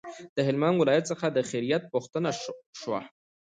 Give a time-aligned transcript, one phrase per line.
[0.35, 2.29] د هلمند ولایت څخه د خیریت پوښتنه
[2.81, 2.99] شوه.